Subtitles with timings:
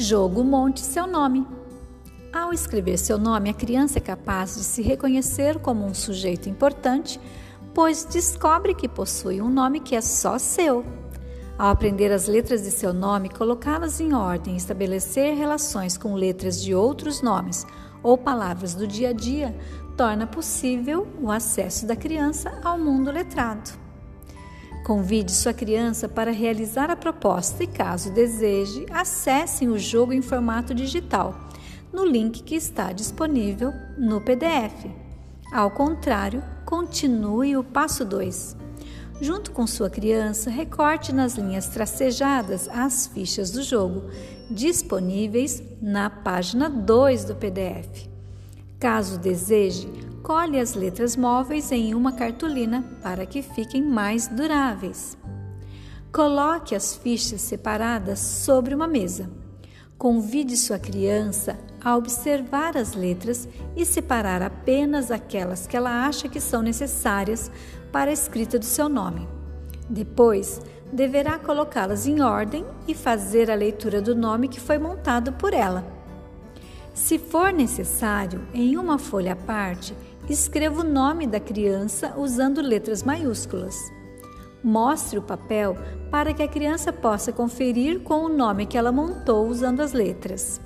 [0.00, 1.46] Jogo Monte seu nome.
[2.32, 7.20] Ao escrever seu nome, a criança é capaz de se reconhecer como um sujeito importante,
[7.74, 10.82] pois descobre que possui um nome que é só seu.
[11.58, 16.62] Ao aprender as letras de seu nome, colocá-las em ordem e estabelecer relações com letras
[16.62, 17.66] de outros nomes
[18.02, 19.54] ou palavras do dia a dia,
[19.98, 23.89] torna possível o acesso da criança ao mundo letrado.
[24.90, 30.74] Convide sua criança para realizar a proposta e, caso deseje, acessem o jogo em formato
[30.74, 31.48] digital
[31.92, 34.90] no link que está disponível no PDF.
[35.52, 38.56] Ao contrário, continue o passo 2.
[39.20, 44.10] Junto com sua criança, recorte nas linhas tracejadas as fichas do jogo,
[44.50, 48.08] disponíveis na página 2 do PDF.
[48.80, 49.88] Caso deseje,
[50.30, 55.18] colhe as letras móveis em uma cartolina para que fiquem mais duráveis.
[56.12, 59.28] Coloque as fichas separadas sobre uma mesa.
[59.98, 66.40] Convide sua criança a observar as letras e separar apenas aquelas que ela acha que
[66.40, 67.50] são necessárias
[67.90, 69.26] para a escrita do seu nome.
[69.88, 70.60] Depois,
[70.92, 75.99] deverá colocá-las em ordem e fazer a leitura do nome que foi montado por ela.
[77.00, 79.96] Se for necessário, em uma folha à parte,
[80.28, 83.74] escreva o nome da criança usando letras maiúsculas.
[84.62, 85.76] Mostre o papel
[86.10, 90.60] para que a criança possa conferir com o nome que ela montou usando as letras.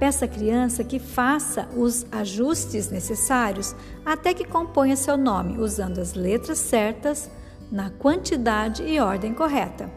[0.00, 6.14] Peça à criança que faça os ajustes necessários até que componha seu nome usando as
[6.14, 7.30] letras certas,
[7.70, 9.90] na quantidade e ordem correta.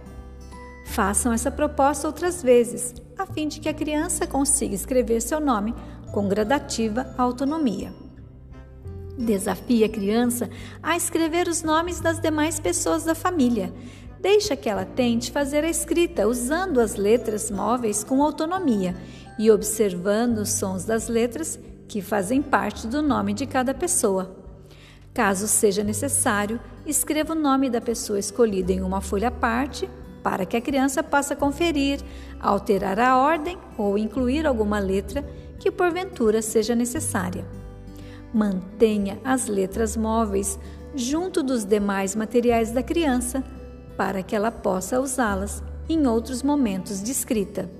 [0.86, 5.74] Façam essa proposta outras vezes, a fim de que a criança consiga escrever seu nome
[6.12, 7.92] com gradativa autonomia.
[9.18, 10.50] Desafie a criança
[10.82, 13.74] a escrever os nomes das demais pessoas da família.
[14.22, 18.96] Deixa que ela tente fazer a escrita usando as letras móveis com autonomia
[19.40, 24.36] e observando os sons das letras que fazem parte do nome de cada pessoa.
[25.14, 29.90] Caso seja necessário, escreva o nome da pessoa escolhida em uma folha à parte
[30.28, 32.02] para que a criança possa conferir,
[32.38, 35.24] alterar a ordem ou incluir alguma letra
[35.58, 37.46] que porventura seja necessária.
[38.34, 40.60] Mantenha as letras móveis
[40.94, 43.42] junto dos demais materiais da criança
[43.96, 47.72] para que ela possa usá-las em outros momentos de escrita.